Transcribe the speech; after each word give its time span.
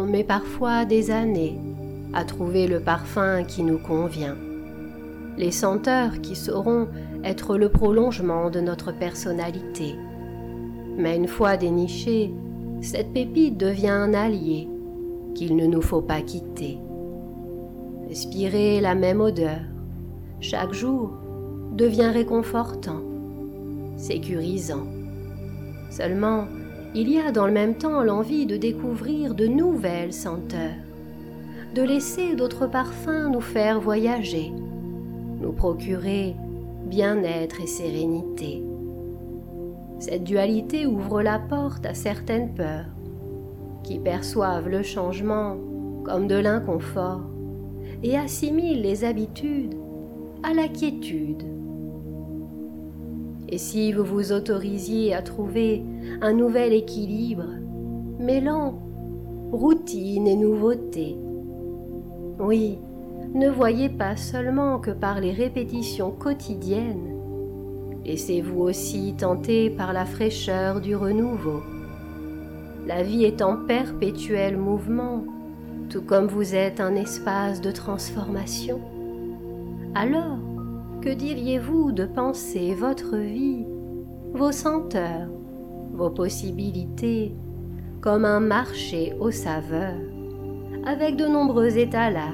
On 0.00 0.22
parfois 0.22 0.84
des 0.84 1.10
années 1.10 1.58
à 2.14 2.24
trouver 2.24 2.68
le 2.68 2.78
parfum 2.78 3.42
qui 3.42 3.64
nous 3.64 3.78
convient, 3.78 4.36
les 5.36 5.50
senteurs 5.50 6.20
qui 6.20 6.36
sauront 6.36 6.86
être 7.24 7.58
le 7.58 7.68
prolongement 7.68 8.48
de 8.48 8.60
notre 8.60 8.92
personnalité. 8.92 9.96
Mais 10.96 11.16
une 11.16 11.26
fois 11.26 11.56
dénichée, 11.56 12.32
cette 12.80 13.12
pépite 13.12 13.58
devient 13.58 13.88
un 13.88 14.14
allié 14.14 14.68
qu'il 15.34 15.56
ne 15.56 15.66
nous 15.66 15.82
faut 15.82 16.02
pas 16.02 16.20
quitter. 16.20 16.78
Respirer 18.08 18.80
la 18.80 18.94
même 18.94 19.20
odeur 19.20 19.58
chaque 20.40 20.74
jour 20.74 21.10
devient 21.72 22.10
réconfortant, 22.12 23.02
sécurisant. 23.96 24.86
Seulement, 25.90 26.44
il 26.94 27.10
y 27.10 27.18
a 27.18 27.32
dans 27.32 27.46
le 27.46 27.52
même 27.52 27.74
temps 27.74 28.02
l'envie 28.02 28.46
de 28.46 28.56
découvrir 28.56 29.34
de 29.34 29.46
nouvelles 29.46 30.12
senteurs, 30.12 30.74
de 31.74 31.82
laisser 31.82 32.34
d'autres 32.34 32.66
parfums 32.66 33.28
nous 33.30 33.40
faire 33.40 33.80
voyager, 33.80 34.52
nous 35.40 35.52
procurer 35.52 36.34
bien-être 36.86 37.60
et 37.60 37.66
sérénité. 37.66 38.62
Cette 39.98 40.24
dualité 40.24 40.86
ouvre 40.86 41.22
la 41.22 41.38
porte 41.38 41.84
à 41.84 41.94
certaines 41.94 42.54
peurs 42.54 42.86
qui 43.82 43.98
perçoivent 43.98 44.68
le 44.68 44.82
changement 44.82 45.56
comme 46.04 46.26
de 46.26 46.36
l'inconfort 46.36 47.22
et 48.02 48.16
assimilent 48.16 48.82
les 48.82 49.04
habitudes 49.04 49.74
à 50.42 50.54
la 50.54 50.68
quiétude. 50.68 51.42
Et 53.48 53.58
si 53.58 53.92
vous 53.92 54.04
vous 54.04 54.32
autorisiez 54.32 55.14
à 55.14 55.22
trouver 55.22 55.82
un 56.20 56.34
nouvel 56.34 56.74
équilibre, 56.74 57.46
mêlant 58.18 58.78
routine 59.52 60.26
et 60.26 60.36
nouveauté, 60.36 61.16
oui, 62.38 62.78
ne 63.34 63.48
voyez 63.48 63.88
pas 63.88 64.16
seulement 64.16 64.78
que 64.78 64.90
par 64.90 65.20
les 65.20 65.32
répétitions 65.32 66.10
quotidiennes, 66.10 67.14
laissez-vous 68.04 68.60
aussi 68.60 69.14
tenter 69.16 69.70
par 69.70 69.92
la 69.92 70.04
fraîcheur 70.04 70.80
du 70.80 70.94
renouveau. 70.94 71.62
La 72.86 73.02
vie 73.02 73.24
est 73.24 73.42
en 73.42 73.56
perpétuel 73.56 74.56
mouvement, 74.56 75.24
tout 75.88 76.02
comme 76.02 76.26
vous 76.26 76.54
êtes 76.54 76.80
un 76.80 76.94
espace 76.94 77.60
de 77.60 77.70
transformation. 77.70 78.80
Alors, 79.94 80.38
que 81.02 81.10
diriez-vous 81.10 81.92
de 81.92 82.04
penser 82.04 82.74
votre 82.74 83.16
vie, 83.16 83.64
vos 84.32 84.52
senteurs, 84.52 85.28
vos 85.92 86.10
possibilités 86.10 87.34
comme 88.00 88.24
un 88.24 88.40
marché 88.40 89.14
aux 89.20 89.30
saveurs, 89.30 90.00
avec 90.84 91.16
de 91.16 91.26
nombreux 91.26 91.78
étalages 91.78 92.32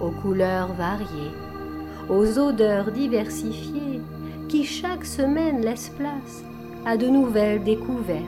aux 0.00 0.10
couleurs 0.10 0.72
variées, 0.74 1.34
aux 2.08 2.38
odeurs 2.38 2.92
diversifiées 2.92 4.00
qui 4.48 4.64
chaque 4.64 5.04
semaine 5.04 5.60
laissent 5.60 5.92
place 5.96 6.44
à 6.84 6.96
de 6.96 7.06
nouvelles 7.06 7.62
découvertes, 7.64 8.22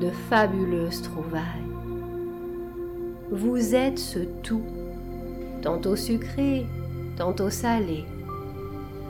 de 0.00 0.10
fabuleuses 0.28 1.02
trouvailles. 1.02 1.42
Vous 3.30 3.74
êtes 3.74 3.98
ce 3.98 4.20
tout, 4.42 4.64
tantôt 5.62 5.96
sucré, 5.96 6.66
tantôt 7.16 7.50
salé. 7.50 8.04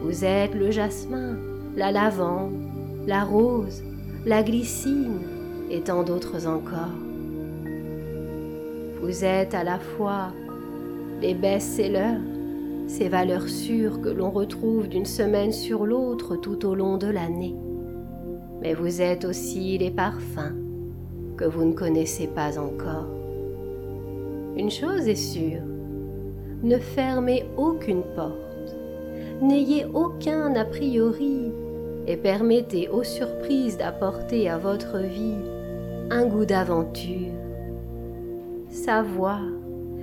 Vous 0.04 0.22
êtes 0.22 0.54
le 0.54 0.70
jasmin, 0.70 1.38
la 1.76 1.90
lavande, 1.90 2.52
la 3.06 3.24
rose, 3.24 3.82
la 4.26 4.42
glycine 4.42 5.18
et 5.70 5.80
tant 5.80 6.02
d'autres 6.02 6.46
encore. 6.46 6.92
Vous 9.00 9.24
êtes 9.24 9.54
à 9.54 9.64
la 9.64 9.78
fois 9.78 10.30
les 11.22 11.32
best-sellers, 11.32 12.20
ces 12.86 13.08
valeurs 13.08 13.48
sûres 13.48 14.02
que 14.02 14.10
l'on 14.10 14.30
retrouve 14.30 14.88
d'une 14.88 15.06
semaine 15.06 15.52
sur 15.52 15.86
l'autre 15.86 16.36
tout 16.36 16.66
au 16.66 16.74
long 16.74 16.98
de 16.98 17.06
l'année. 17.06 17.54
Mais 18.60 18.74
vous 18.74 19.00
êtes 19.00 19.24
aussi 19.24 19.78
les 19.78 19.90
parfums 19.90 20.54
que 21.38 21.46
vous 21.46 21.64
ne 21.64 21.72
connaissez 21.72 22.26
pas 22.26 22.58
encore. 22.58 23.08
Une 24.54 24.70
chose 24.70 25.08
est 25.08 25.14
sûre, 25.14 25.62
ne 26.62 26.76
fermez 26.76 27.46
aucune 27.56 28.02
porte, 28.14 28.53
n'ayez 29.42 29.84
aucun 29.92 30.54
a 30.54 30.64
priori 30.64 31.52
et 32.06 32.16
permettez 32.16 32.88
aux 32.88 33.02
surprises 33.02 33.76
d'apporter 33.76 34.48
à 34.48 34.58
votre 34.58 34.98
vie 34.98 35.38
un 36.10 36.26
goût 36.26 36.44
d'aventure. 36.44 37.32
Savoir 38.70 39.40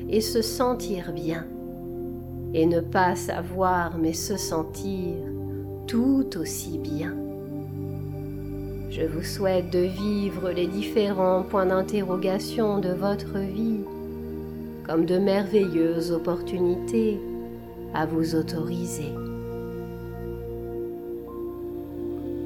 et 0.09 0.21
se 0.21 0.41
sentir 0.41 1.13
bien, 1.13 1.45
et 2.53 2.65
ne 2.65 2.79
pas 2.79 3.15
savoir 3.15 3.97
mais 3.97 4.13
se 4.13 4.37
sentir 4.37 5.15
tout 5.87 6.25
aussi 6.37 6.77
bien. 6.77 7.15
Je 8.89 9.03
vous 9.03 9.23
souhaite 9.23 9.71
de 9.71 9.79
vivre 9.79 10.51
les 10.51 10.67
différents 10.67 11.43
points 11.43 11.65
d'interrogation 11.65 12.79
de 12.79 12.89
votre 12.89 13.37
vie 13.37 13.85
comme 14.85 15.05
de 15.05 15.17
merveilleuses 15.17 16.11
opportunités 16.11 17.19
à 17.93 18.05
vous 18.05 18.35
autoriser. 18.35 19.13